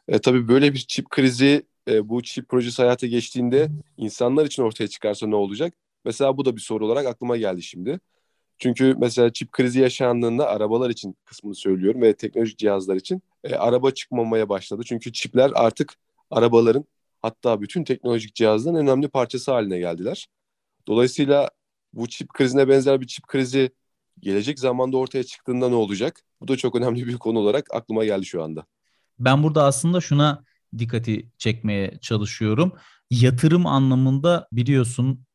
E, 0.07 0.19
tabii 0.19 0.47
böyle 0.47 0.73
bir 0.73 0.79
çip 0.79 1.09
krizi 1.09 1.63
e, 1.89 2.09
bu 2.09 2.23
çip 2.23 2.49
projesi 2.49 2.81
hayata 2.81 3.07
geçtiğinde 3.07 3.69
insanlar 3.97 4.45
için 4.45 4.63
ortaya 4.63 4.87
çıkarsa 4.87 5.27
ne 5.27 5.35
olacak? 5.35 5.73
Mesela 6.05 6.37
bu 6.37 6.45
da 6.45 6.55
bir 6.55 6.61
soru 6.61 6.85
olarak 6.85 7.05
aklıma 7.07 7.37
geldi 7.37 7.61
şimdi. 7.61 7.99
Çünkü 8.57 8.95
mesela 8.99 9.33
çip 9.33 9.51
krizi 9.51 9.79
yaşandığında 9.79 10.47
arabalar 10.49 10.89
için 10.89 11.17
kısmını 11.25 11.55
söylüyorum 11.55 12.01
ve 12.01 12.13
teknolojik 12.15 12.57
cihazlar 12.57 12.95
için 12.95 13.21
e, 13.43 13.55
araba 13.55 13.91
çıkmamaya 13.91 14.49
başladı. 14.49 14.81
Çünkü 14.85 15.13
çipler 15.13 15.51
artık 15.55 15.93
arabaların 16.31 16.85
hatta 17.21 17.61
bütün 17.61 17.83
teknolojik 17.83 18.35
cihazların 18.35 18.75
önemli 18.75 19.07
parçası 19.07 19.51
haline 19.51 19.79
geldiler. 19.79 20.27
Dolayısıyla 20.87 21.49
bu 21.93 22.07
çip 22.07 22.29
krizine 22.33 22.69
benzer 22.69 23.01
bir 23.01 23.07
çip 23.07 23.27
krizi 23.27 23.71
gelecek 24.19 24.59
zamanda 24.59 24.97
ortaya 24.97 25.23
çıktığında 25.23 25.69
ne 25.69 25.75
olacak? 25.75 26.21
Bu 26.41 26.47
da 26.47 26.57
çok 26.57 26.75
önemli 26.75 27.07
bir 27.07 27.17
konu 27.17 27.39
olarak 27.39 27.65
aklıma 27.73 28.05
geldi 28.05 28.25
şu 28.25 28.43
anda. 28.43 28.65
Ben 29.19 29.43
burada 29.43 29.63
aslında 29.63 30.01
şuna 30.01 30.43
dikkati 30.77 31.29
çekmeye 31.37 31.97
çalışıyorum. 32.01 32.73
Yatırım 33.11 33.65
anlamında 33.65 34.47
biliyorsun 34.51 35.25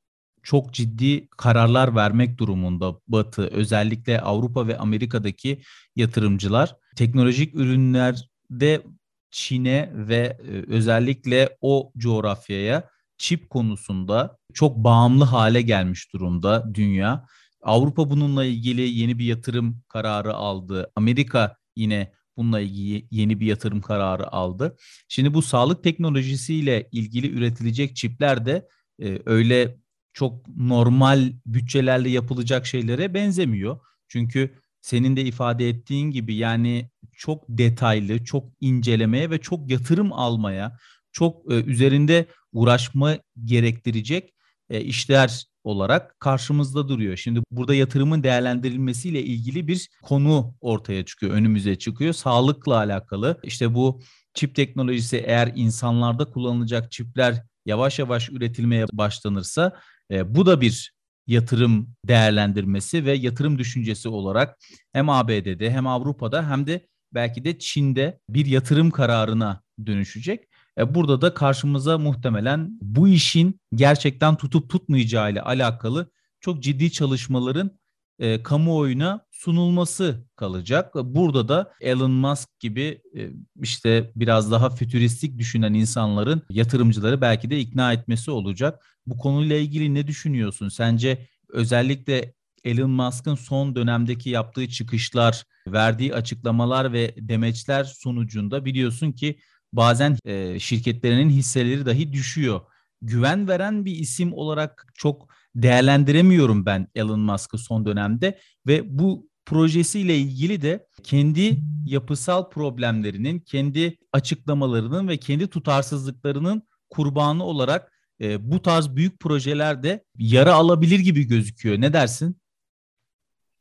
çok 0.43 0.73
ciddi 0.73 1.29
kararlar 1.29 1.97
vermek 1.97 2.39
durumunda 2.39 2.95
Batı 3.09 3.43
özellikle 3.43 4.21
Avrupa 4.21 4.67
ve 4.67 4.79
Amerika'daki 4.79 5.63
yatırımcılar 5.97 6.77
teknolojik 6.97 7.55
ürünlerde 7.55 8.83
Çin'e 9.31 9.91
ve 9.95 10.39
e, 10.49 10.73
özellikle 10.73 11.57
o 11.61 11.93
coğrafyaya 11.99 12.89
çip 13.19 13.51
konusunda 13.51 14.37
çok 14.55 14.77
bağımlı 14.77 15.25
hale 15.25 15.63
gelmiş 15.63 16.13
durumda 16.13 16.75
dünya. 16.75 17.27
Avrupa 17.63 18.11
bununla 18.11 18.45
ilgili 18.45 18.83
yeni 18.83 19.19
bir 19.19 19.25
yatırım 19.25 19.83
kararı 19.89 20.35
aldı. 20.35 20.93
Amerika 20.97 21.57
yine 21.77 22.13
bununla 22.37 22.61
ilgili 22.61 23.07
yeni 23.11 23.41
bir 23.41 23.47
yatırım 23.47 23.81
kararı 23.81 24.33
aldı. 24.33 24.77
Şimdi 25.09 25.35
bu 25.35 25.43
sağlık 25.43 25.85
teknolojisiyle 25.85 26.89
ilgili 26.93 27.31
üretilecek 27.31 27.97
çipler 27.97 28.47
de 28.47 28.69
e, 29.03 29.19
öyle 29.27 29.77
çok 30.13 30.49
normal 30.57 31.33
bütçelerle 31.47 32.11
yapılacak 32.11 32.67
şeylere 32.67 33.15
benzemiyor. 33.15 33.81
Çünkü 34.09 34.55
senin 34.81 35.17
de 35.17 35.23
ifade 35.23 35.69
ettiğin 35.69 36.11
gibi 36.11 36.35
yani 36.35 36.91
çok 37.13 37.45
detaylı, 37.49 38.25
çok 38.25 38.53
incelemeye 38.61 39.31
ve 39.31 39.39
çok 39.39 39.71
yatırım 39.71 40.13
almaya, 40.13 40.79
çok 41.13 41.53
e, 41.53 41.55
üzerinde 41.55 42.27
uğraşma 42.53 43.19
gerektirecek 43.45 44.35
e, 44.71 44.81
işler 44.81 45.47
olarak 45.65 46.21
karşımızda 46.21 46.89
duruyor. 46.89 47.17
Şimdi 47.17 47.41
burada 47.51 47.75
yatırımın 47.75 48.23
değerlendirilmesiyle 48.23 49.23
ilgili 49.23 49.69
bir 49.69 49.89
konu 50.03 50.55
ortaya 50.61 51.05
çıkıyor, 51.05 51.33
önümüze 51.33 51.79
çıkıyor. 51.79 52.13
Sağlıkla 52.13 52.77
alakalı. 52.77 53.41
İşte 53.43 53.75
bu 53.75 54.01
çip 54.35 54.55
teknolojisi 54.55 55.17
eğer 55.17 55.53
insanlarda 55.57 56.31
kullanılacak 56.31 56.93
çipler 56.93 57.43
yavaş 57.67 57.99
yavaş 57.99 58.31
üretilmeye 58.31 58.87
başlanırsa 58.93 59.81
e, 60.11 60.35
bu 60.35 60.47
da 60.47 60.61
bir 60.61 60.93
yatırım 61.27 61.95
değerlendirmesi 62.05 63.05
ve 63.05 63.13
yatırım 63.13 63.59
düşüncesi 63.59 64.09
olarak 64.09 64.59
hem 64.93 65.09
ABD'de 65.09 65.71
hem 65.71 65.87
Avrupa'da 65.87 66.51
hem 66.51 66.67
de 66.67 66.87
belki 67.15 67.45
de 67.45 67.59
Çin'de 67.59 68.21
bir 68.29 68.47
yatırım 68.47 68.91
kararına 68.91 69.63
dönüşecek. 69.87 70.49
E, 70.79 70.95
burada 70.95 71.21
da 71.21 71.35
karşımıza 71.35 71.99
muhtemelen 71.99 72.79
bu 72.81 73.09
işin 73.09 73.61
gerçekten 73.75 74.37
tutup 74.37 74.71
tutmayacağı 74.71 75.33
ile 75.33 75.43
alakalı 75.43 76.11
çok 76.41 76.63
ciddi 76.63 76.93
çalışmaların 76.93 77.79
e, 78.19 78.43
kamuoyuna 78.43 79.27
sunulması 79.31 80.27
kalacak. 80.37 80.95
Burada 80.95 81.49
da 81.49 81.73
Elon 81.81 82.11
Musk 82.11 82.61
gibi 82.61 83.03
e, 83.17 83.31
işte 83.63 84.13
biraz 84.17 84.51
daha 84.53 84.71
fütüristik 84.71 85.39
düşünen 85.39 85.75
insanların 85.75 86.43
yatırımcıları 86.51 87.21
belki 87.21 87.51
de 87.51 87.61
ikna 87.61 87.93
etmesi 87.93 88.31
olacak. 88.31 88.87
Bu 89.07 89.19
konuyla 89.19 89.57
ilgili 89.57 89.95
ne 89.95 90.07
düşünüyorsun? 90.07 90.69
Sence 90.69 91.27
özellikle 91.49 92.35
Elon 92.65 92.91
Musk'ın 92.91 93.35
son 93.35 93.77
dönemdeki 93.77 94.31
yaptığı 94.31 94.69
çıkışlar, 94.69 95.45
verdiği 95.69 96.15
açıklamalar 96.15 96.93
ve 96.93 97.15
demeçler 97.19 97.85
sonucunda 97.85 98.65
biliyorsun 98.65 99.13
ki 99.13 99.39
bazen 99.73 100.17
e, 100.25 100.59
şirketlerinin 100.59 101.31
hisseleri 101.31 101.87
dahi 101.87 102.13
düşüyor. 102.13 102.61
Güven 103.03 103.49
veren 103.49 103.85
bir 103.85 103.97
isim 103.97 104.33
olarak 104.33 104.87
çok 104.95 105.29
değerlendiremiyorum 105.55 106.67
ben 106.67 106.89
Elon 106.95 107.21
Musk'ı 107.21 107.59
son 107.59 107.87
dönemde 107.87 108.39
ve 108.67 108.99
bu 108.99 109.29
projesiyle 109.47 110.19
ilgili 110.19 110.63
de 110.63 110.87
kendi 111.03 111.61
yapısal 111.87 112.51
problemlerinin, 112.51 113.41
kendi 113.41 113.97
açıklamalarının 114.13 115.09
ve 115.09 115.17
kendi 115.17 115.49
tutarsızlıklarının 115.49 116.63
kurbanı 116.91 117.45
olarak 117.45 117.93
e, 118.21 118.51
bu 118.51 118.63
tarz 118.63 118.97
büyük 118.97 119.21
projelerde 119.21 120.05
yara 120.19 120.55
alabilir 120.55 120.99
gibi 120.99 121.25
gözüküyor. 121.25 121.81
Ne 121.81 121.93
dersin? 121.93 122.37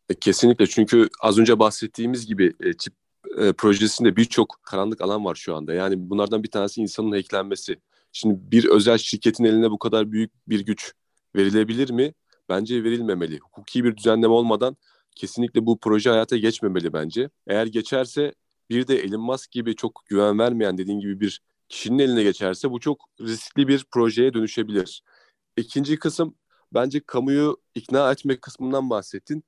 E, 0.10 0.14
kesinlikle 0.16 0.68
çünkü 0.68 1.10
az 1.22 1.38
önce 1.38 1.60
bahsettiğimiz 1.60 2.26
gibi 2.26 2.54
e, 2.60 2.74
çip 2.74 2.94
e, 3.38 3.54
projesinde 3.54 4.16
birçok 4.16 4.60
karanlık 4.64 5.02
alan 5.02 5.26
var 5.26 5.36
şu 5.36 5.56
anda. 5.56 5.74
Yani 5.74 6.10
bunlardan 6.10 6.44
bir 6.44 6.52
tanesi 6.52 6.82
insanın 6.82 7.12
hacklenmesi. 7.12 7.80
Şimdi 8.12 8.52
bir 8.52 8.66
özel 8.66 8.98
şirketin 8.98 9.44
eline 9.44 9.72
bu 9.72 9.80
kadar 9.80 10.12
büyük 10.12 10.32
bir 10.48 10.60
güç 10.60 10.94
verilebilir 11.36 11.90
mi? 11.90 12.14
Bence 12.50 12.84
verilmemeli. 12.84 13.40
Hukuki 13.40 13.84
bir 13.84 13.98
düzenleme 13.98 14.34
olmadan 14.34 14.78
kesinlikle 15.16 15.66
bu 15.66 15.80
proje 15.80 16.10
hayata 16.10 16.38
geçmemeli 16.38 16.94
bence. 16.94 17.30
Eğer 17.48 17.68
geçerse 17.68 18.34
bir 18.70 18.88
de 18.88 19.00
Elon 19.00 19.22
Musk 19.22 19.52
gibi 19.52 19.76
çok 19.76 20.04
güven 20.06 20.40
vermeyen 20.40 20.78
dediğin 20.78 21.00
gibi 21.00 21.20
bir 21.20 21.42
kişinin 21.70 22.00
eline 22.00 22.24
geçerse 22.24 22.72
bu 22.72 22.80
çok 22.80 23.10
riskli 23.22 23.68
bir 23.68 23.86
projeye 23.92 24.34
dönüşebilir. 24.34 25.04
İkinci 25.58 26.00
kısım 26.00 26.36
bence 26.74 27.00
kamuyu 27.00 27.58
ikna 27.76 28.12
etme 28.12 28.40
kısmından 28.40 28.90
bahsettin. 28.90 29.44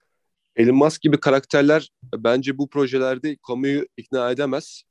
Elon 0.56 0.76
Musk 0.76 1.02
gibi 1.02 1.20
karakterler 1.20 1.90
bence 2.16 2.58
bu 2.58 2.70
projelerde 2.70 3.38
kamuyu 3.48 3.88
ikna 3.98 4.32
edemez. 4.32 4.84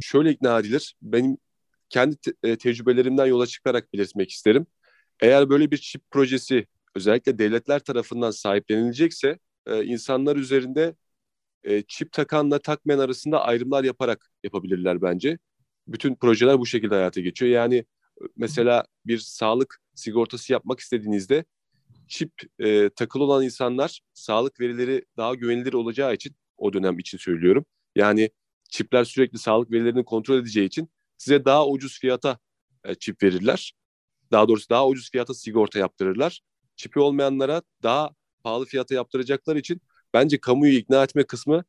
Şöyle 0.00 0.30
ikna 0.30 0.58
edilir. 0.58 0.94
Benim 1.02 1.36
kendi 1.88 2.16
te- 2.16 2.34
e, 2.42 2.56
tecrübelerimden 2.56 3.26
yola 3.26 3.46
çıkarak 3.46 3.92
belirtmek 3.92 4.30
isterim. 4.30 4.66
Eğer 5.20 5.50
böyle 5.50 5.70
bir 5.70 5.76
çip 5.76 6.10
projesi 6.10 6.66
özellikle 6.94 7.38
devletler 7.38 7.78
tarafından 7.78 8.30
sahiplenilecekse 8.30 9.38
e, 9.66 9.84
insanlar 9.84 10.36
üzerinde 10.36 10.94
e, 11.64 11.82
çip 11.82 12.12
takanla 12.12 12.58
takmayan 12.58 12.98
arasında 12.98 13.44
ayrımlar 13.44 13.84
yaparak 13.84 14.30
yapabilirler 14.44 15.02
bence. 15.02 15.38
Bütün 15.88 16.14
projeler 16.14 16.58
bu 16.58 16.66
şekilde 16.66 16.94
hayata 16.94 17.20
geçiyor. 17.20 17.52
Yani 17.52 17.84
mesela 18.36 18.84
bir 19.06 19.18
sağlık 19.18 19.80
sigortası 19.94 20.52
yapmak 20.52 20.80
istediğinizde 20.80 21.44
çip 22.08 22.32
e, 22.58 22.90
takılı 22.90 23.24
olan 23.24 23.44
insanlar 23.44 24.00
sağlık 24.14 24.60
verileri 24.60 25.04
daha 25.16 25.34
güvenilir 25.34 25.72
olacağı 25.72 26.14
için 26.14 26.36
o 26.56 26.72
dönem 26.72 26.98
için 26.98 27.18
söylüyorum. 27.18 27.64
Yani 27.96 28.30
çipler 28.70 29.04
sürekli 29.04 29.38
sağlık 29.38 29.70
verilerini 29.70 30.04
kontrol 30.04 30.38
edeceği 30.38 30.66
için 30.66 30.88
size 31.16 31.44
daha 31.44 31.66
ucuz 31.68 32.00
fiyata 32.00 32.38
e, 32.84 32.94
çip 32.94 33.22
verirler. 33.22 33.72
Daha 34.30 34.48
doğrusu 34.48 34.68
daha 34.68 34.88
ucuz 34.88 35.10
fiyata 35.10 35.34
sigorta 35.34 35.78
yaptırırlar. 35.78 36.40
Çipi 36.76 37.00
olmayanlara 37.00 37.62
daha 37.82 38.10
pahalı 38.44 38.64
fiyata 38.64 38.94
yaptıracaklar 38.94 39.56
için 39.56 39.80
bence 40.14 40.40
kamuyu 40.40 40.72
ikna 40.72 41.02
etme 41.04 41.24
kısmı 41.24 41.64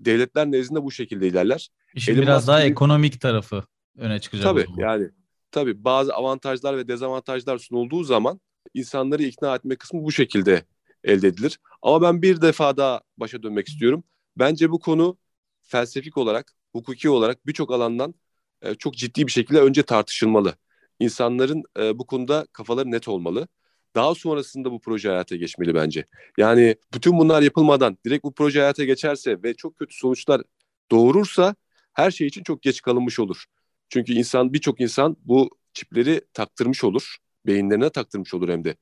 devletler 0.00 0.50
nezdinde 0.50 0.82
bu 0.82 0.90
şekilde 0.90 1.28
ilerler. 1.28 1.68
İşin 1.94 2.12
Elon 2.12 2.22
biraz 2.22 2.48
daha 2.48 2.60
gibi... 2.60 2.70
ekonomik 2.70 3.20
tarafı 3.20 3.64
öne 3.98 4.20
çıkacak. 4.20 4.44
Tabii 4.44 4.66
yani 4.76 5.10
tabii 5.50 5.84
bazı 5.84 6.14
avantajlar 6.14 6.76
ve 6.76 6.88
dezavantajlar 6.88 7.58
sunulduğu 7.58 8.04
zaman 8.04 8.40
insanları 8.74 9.22
ikna 9.22 9.54
etme 9.54 9.76
kısmı 9.76 10.04
bu 10.04 10.12
şekilde 10.12 10.64
elde 11.04 11.28
edilir. 11.28 11.58
Ama 11.82 12.02
ben 12.02 12.22
bir 12.22 12.42
defa 12.42 12.76
daha 12.76 13.00
başa 13.16 13.42
dönmek 13.42 13.68
istiyorum. 13.68 14.04
Bence 14.36 14.70
bu 14.70 14.78
konu 14.78 15.18
felsefik 15.62 16.16
olarak, 16.16 16.52
hukuki 16.72 17.10
olarak 17.10 17.46
birçok 17.46 17.72
alandan 17.72 18.14
e, 18.62 18.74
çok 18.74 18.94
ciddi 18.94 19.26
bir 19.26 19.32
şekilde 19.32 19.60
önce 19.60 19.82
tartışılmalı. 19.82 20.54
İnsanların 21.00 21.62
e, 21.78 21.98
bu 21.98 22.06
konuda 22.06 22.46
kafaları 22.52 22.90
net 22.90 23.08
olmalı. 23.08 23.48
Daha 23.94 24.14
sonrasında 24.14 24.72
bu 24.72 24.80
proje 24.80 25.08
hayata 25.08 25.36
geçmeli 25.36 25.74
bence. 25.74 26.06
Yani 26.38 26.76
bütün 26.94 27.18
bunlar 27.18 27.42
yapılmadan 27.42 27.98
direkt 28.04 28.24
bu 28.24 28.34
proje 28.34 28.60
hayata 28.60 28.84
geçerse 28.84 29.42
ve 29.42 29.54
çok 29.54 29.76
kötü 29.76 29.96
sonuçlar 29.96 30.42
doğurursa 30.90 31.54
her 31.92 32.10
şey 32.10 32.26
için 32.26 32.42
çok 32.42 32.62
geç 32.62 32.82
kalınmış 32.82 33.20
olur. 33.20 33.44
Çünkü 33.88 34.12
insan 34.12 34.52
birçok 34.52 34.80
insan 34.80 35.16
bu 35.24 35.50
çipleri 35.74 36.20
taktırmış 36.34 36.84
olur. 36.84 37.16
Beyinlerine 37.46 37.90
taktırmış 37.90 38.34
olur 38.34 38.48
hem 38.48 38.64
de. 38.64 38.76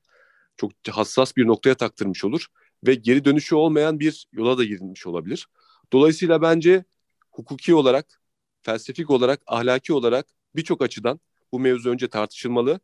Çok 0.57 0.71
hassas 0.89 1.37
bir 1.37 1.47
noktaya 1.47 1.75
taktırmış 1.75 2.25
olur 2.25 2.47
ve 2.87 2.95
geri 2.95 3.25
dönüşü 3.25 3.55
olmayan 3.55 3.99
bir 3.99 4.27
yola 4.31 4.57
da 4.57 4.63
girilmiş 4.63 5.07
olabilir. 5.07 5.47
Dolayısıyla 5.93 6.41
bence 6.41 6.83
hukuki 7.31 7.75
olarak, 7.75 8.21
felsefik 8.61 9.09
olarak, 9.09 9.41
ahlaki 9.47 9.93
olarak 9.93 10.25
birçok 10.55 10.81
açıdan 10.81 11.19
bu 11.51 11.59
mevzu 11.59 11.89
önce 11.89 12.07
tartışılmalı, 12.07 12.79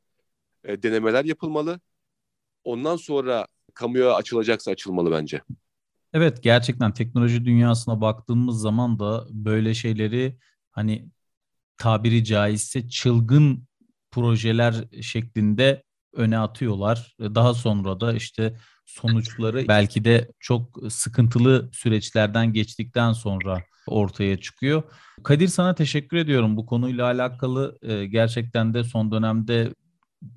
e, 0.63 0.83
denemeler 0.83 1.25
yapılmalı 1.25 1.79
ondan 2.63 2.95
sonra 2.95 3.47
kamuya 3.73 4.13
açılacaksa 4.13 4.71
açılmalı 4.71 5.11
bence. 5.11 5.41
Evet 6.13 6.43
gerçekten 6.43 6.93
teknoloji 6.93 7.45
dünyasına 7.45 8.01
baktığımız 8.01 8.61
zaman 8.61 8.99
da 8.99 9.27
böyle 9.29 9.73
şeyleri 9.73 10.37
hani 10.71 11.09
tabiri 11.77 12.23
caizse 12.23 12.89
çılgın 12.89 13.67
projeler 14.11 14.75
şeklinde 15.01 15.83
öne 16.13 16.39
atıyorlar. 16.39 17.15
Daha 17.19 17.53
sonra 17.53 17.99
da 17.99 18.13
işte 18.13 18.57
sonuçları 18.85 19.67
belki 19.67 20.05
de 20.05 20.31
çok 20.39 20.79
sıkıntılı 20.89 21.69
süreçlerden 21.73 22.53
geçtikten 22.53 23.13
sonra 23.13 23.63
ortaya 23.87 24.37
çıkıyor. 24.37 24.83
Kadir 25.23 25.47
sana 25.47 25.75
teşekkür 25.75 26.17
ediyorum 26.17 26.57
bu 26.57 26.65
konuyla 26.65 27.05
alakalı 27.05 27.77
gerçekten 28.09 28.73
de 28.73 28.83
son 28.83 29.11
dönemde 29.11 29.73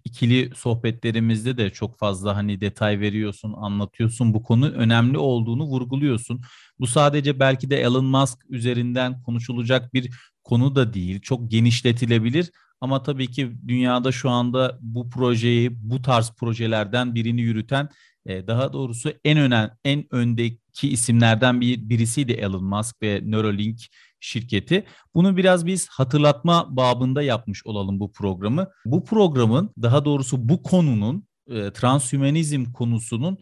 ikili 0.04 0.50
sohbetlerimizde 0.56 1.56
de 1.56 1.70
çok 1.70 1.98
fazla 1.98 2.36
hani 2.36 2.60
detay 2.60 3.00
veriyorsun, 3.00 3.54
anlatıyorsun. 3.56 4.34
Bu 4.34 4.42
konu 4.42 4.70
önemli 4.70 5.18
olduğunu 5.18 5.64
vurguluyorsun. 5.64 6.42
Bu 6.78 6.86
sadece 6.86 7.40
belki 7.40 7.70
de 7.70 7.76
Elon 7.82 8.04
Musk 8.04 8.38
üzerinden 8.48 9.22
konuşulacak 9.22 9.94
bir 9.94 10.10
konu 10.44 10.74
da 10.74 10.94
değil. 10.94 11.20
Çok 11.20 11.50
genişletilebilir 11.50 12.50
ama 12.80 13.02
tabii 13.02 13.30
ki 13.30 13.52
dünyada 13.68 14.12
şu 14.12 14.30
anda 14.30 14.78
bu 14.80 15.10
projeyi, 15.10 15.90
bu 15.90 16.02
tarz 16.02 16.32
projelerden 16.32 17.14
birini 17.14 17.40
yürüten 17.40 17.88
daha 18.26 18.72
doğrusu 18.72 19.12
en 19.24 19.38
önemli 19.38 19.70
en 19.84 20.14
öndeki 20.14 20.88
isimlerden 20.88 21.60
bir 21.60 21.88
birisiydi 21.88 22.32
Elon 22.32 22.64
Musk 22.64 23.02
ve 23.02 23.20
Neuralink 23.24 23.80
şirketi. 24.20 24.84
Bunu 25.14 25.36
biraz 25.36 25.66
biz 25.66 25.88
hatırlatma 25.88 26.76
babında 26.76 27.22
yapmış 27.22 27.66
olalım 27.66 28.00
bu 28.00 28.12
programı. 28.12 28.68
Bu 28.84 29.04
programın 29.04 29.74
daha 29.82 30.04
doğrusu 30.04 30.48
bu 30.48 30.62
konunun 30.62 31.26
e, 31.50 31.72
transhümanizm 31.72 32.72
konusunun 32.72 33.38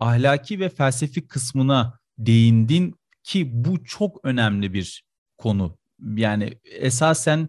ahlaki 0.00 0.60
ve 0.60 0.68
felsefi 0.68 1.28
kısmına 1.28 1.98
değindin 2.18 2.94
ki 3.22 3.50
bu 3.52 3.84
çok 3.84 4.20
önemli 4.24 4.72
bir 4.72 5.04
konu. 5.38 5.78
Yani 6.14 6.58
esasen 6.64 7.48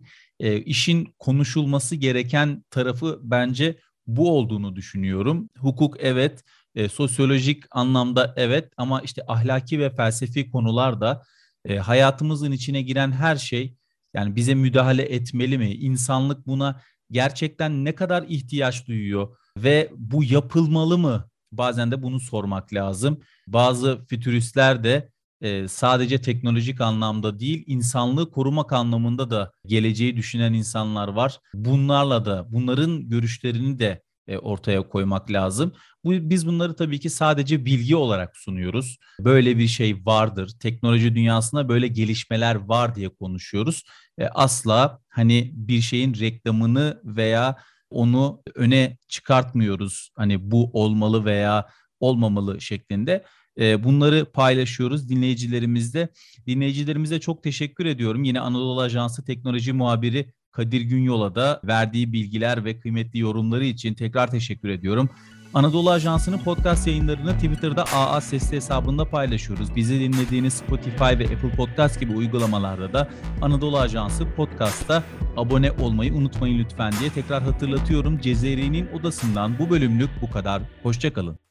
işin 0.65 1.15
konuşulması 1.19 1.95
gereken 1.95 2.63
tarafı 2.69 3.19
bence 3.23 3.77
bu 4.07 4.37
olduğunu 4.37 4.75
düşünüyorum. 4.75 5.49
Hukuk 5.57 5.95
evet, 5.99 6.43
e, 6.75 6.89
sosyolojik 6.89 7.63
anlamda 7.71 8.33
evet 8.37 8.71
ama 8.77 9.01
işte 9.01 9.21
ahlaki 9.27 9.79
ve 9.79 9.95
felsefi 9.95 10.49
konular 10.49 11.01
da 11.01 11.23
e, 11.65 11.77
hayatımızın 11.77 12.51
içine 12.51 12.81
giren 12.81 13.11
her 13.11 13.35
şey 13.35 13.75
yani 14.13 14.35
bize 14.35 14.55
müdahale 14.55 15.03
etmeli 15.03 15.57
mi? 15.57 15.73
İnsanlık 15.73 16.47
buna 16.47 16.81
gerçekten 17.11 17.85
ne 17.85 17.95
kadar 17.95 18.23
ihtiyaç 18.27 18.87
duyuyor 18.87 19.37
ve 19.57 19.91
bu 19.97 20.23
yapılmalı 20.23 20.97
mı? 20.97 21.29
Bazen 21.51 21.91
de 21.91 22.03
bunu 22.03 22.19
sormak 22.19 22.73
lazım. 22.73 23.19
Bazı 23.47 24.05
fütüristler 24.09 24.83
de 24.83 25.11
e, 25.41 25.67
sadece 25.67 26.21
teknolojik 26.21 26.81
anlamda 26.81 27.39
değil, 27.39 27.63
insanlığı 27.67 28.31
korumak 28.31 28.73
anlamında 28.73 29.29
da 29.29 29.51
geleceği 29.65 30.17
düşünen 30.17 30.53
insanlar 30.53 31.07
var. 31.07 31.39
Bunlarla 31.53 32.25
da, 32.25 32.47
bunların 32.51 33.09
görüşlerini 33.09 33.79
de 33.79 34.03
e, 34.27 34.37
ortaya 34.37 34.89
koymak 34.89 35.31
lazım. 35.31 35.73
Bu, 36.03 36.11
biz 36.11 36.47
bunları 36.47 36.75
tabii 36.75 36.99
ki 36.99 37.09
sadece 37.09 37.65
bilgi 37.65 37.95
olarak 37.95 38.37
sunuyoruz. 38.37 38.97
Böyle 39.19 39.57
bir 39.57 39.67
şey 39.67 40.05
vardır. 40.05 40.51
Teknoloji 40.59 41.15
dünyasında 41.15 41.69
böyle 41.69 41.87
gelişmeler 41.87 42.55
var 42.55 42.95
diye 42.95 43.09
konuşuyoruz. 43.09 43.83
E, 44.17 44.27
asla 44.27 44.99
hani 45.09 45.51
bir 45.53 45.81
şeyin 45.81 46.19
reklamını 46.19 47.01
veya 47.05 47.57
onu 47.89 48.41
öne 48.55 48.97
çıkartmıyoruz. 49.07 50.09
Hani 50.15 50.51
bu 50.51 50.69
olmalı 50.73 51.25
veya 51.25 51.69
olmamalı 51.99 52.61
şeklinde. 52.61 53.25
E, 53.59 53.83
bunları 53.83 54.25
paylaşıyoruz 54.25 55.09
dinleyicilerimizle. 55.09 56.09
Dinleyicilerimize 56.47 57.19
çok 57.19 57.43
teşekkür 57.43 57.85
ediyorum. 57.85 58.23
Yine 58.23 58.39
Anadolu 58.39 58.81
Ajansı 58.81 59.25
Teknoloji 59.25 59.73
Muhabiri 59.73 60.33
Kadir 60.51 60.81
Günyol'a 60.81 61.35
da 61.35 61.61
verdiği 61.63 62.13
bilgiler 62.13 62.65
ve 62.65 62.79
kıymetli 62.79 63.19
yorumları 63.19 63.65
için 63.65 63.93
tekrar 63.93 64.31
teşekkür 64.31 64.69
ediyorum. 64.69 65.09
Anadolu 65.53 65.91
Ajansı'nın 65.91 66.37
podcast 66.37 66.87
yayınlarını 66.87 67.33
Twitter'da 67.33 67.83
AA 67.83 68.21
Sesli 68.21 68.55
hesabında 68.55 69.05
paylaşıyoruz. 69.05 69.75
Bizi 69.75 69.99
dinlediğiniz 69.99 70.53
Spotify 70.53 71.03
ve 71.03 71.23
Apple 71.23 71.51
Podcast 71.57 71.99
gibi 71.99 72.15
uygulamalarda 72.15 72.93
da 72.93 73.09
Anadolu 73.41 73.79
Ajansı 73.79 74.25
Podcast'ta 74.35 75.03
abone 75.37 75.71
olmayı 75.71 76.13
unutmayın 76.13 76.59
lütfen 76.59 76.93
diye 76.99 77.09
tekrar 77.09 77.43
hatırlatıyorum. 77.43 78.19
Cezeri'nin 78.19 78.87
odasından 78.87 79.59
bu 79.59 79.69
bölümlük 79.69 80.09
bu 80.21 80.31
kadar. 80.31 80.61
Hoşçakalın. 80.83 81.50